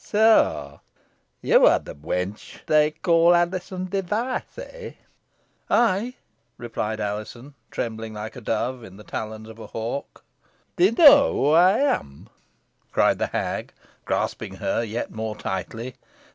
[0.03, 0.81] "So
[1.43, 4.91] you are the wench they call Alizon Device, eh!"
[5.69, 6.15] "Ay,"
[6.57, 10.23] replied Alizon, trembling like a dove in the talons of a hawk.
[10.75, 12.29] "Do you know who I am?"
[12.91, 15.95] cried the hag, grasping her yet more tightly.